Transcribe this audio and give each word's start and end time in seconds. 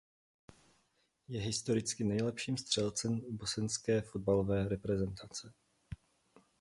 Je 1.27 1.39
historicky 1.41 2.03
nejlepším 2.03 2.57
střelcem 2.57 3.21
bosenské 3.29 4.01
fotbalové 4.01 4.67
reprezentace. 4.69 5.53